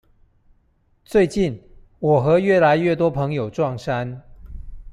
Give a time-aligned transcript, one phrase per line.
[1.05, 1.61] 最近，
[1.99, 4.23] 我和越來越多朋友撞衫